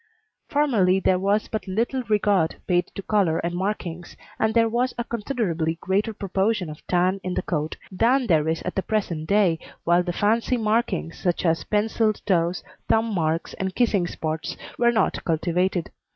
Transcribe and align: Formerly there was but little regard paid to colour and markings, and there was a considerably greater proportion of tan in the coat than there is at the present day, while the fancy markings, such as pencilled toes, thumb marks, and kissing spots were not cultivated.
Formerly 0.49 0.99
there 0.99 1.19
was 1.19 1.47
but 1.47 1.67
little 1.67 2.01
regard 2.09 2.55
paid 2.65 2.87
to 2.95 3.03
colour 3.03 3.37
and 3.37 3.53
markings, 3.53 4.17
and 4.39 4.51
there 4.55 4.67
was 4.67 4.95
a 4.97 5.03
considerably 5.03 5.77
greater 5.79 6.11
proportion 6.11 6.71
of 6.71 6.81
tan 6.87 7.19
in 7.23 7.35
the 7.35 7.43
coat 7.43 7.77
than 7.91 8.25
there 8.25 8.47
is 8.47 8.63
at 8.63 8.73
the 8.73 8.81
present 8.81 9.29
day, 9.29 9.59
while 9.83 10.01
the 10.01 10.11
fancy 10.11 10.57
markings, 10.57 11.19
such 11.19 11.45
as 11.45 11.63
pencilled 11.65 12.19
toes, 12.25 12.63
thumb 12.89 13.13
marks, 13.13 13.53
and 13.59 13.75
kissing 13.75 14.07
spots 14.07 14.57
were 14.79 14.91
not 14.91 15.23
cultivated. 15.23 15.91